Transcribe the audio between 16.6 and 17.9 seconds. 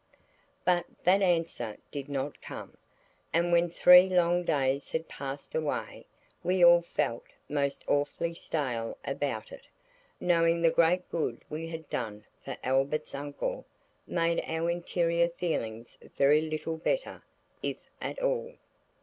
better, if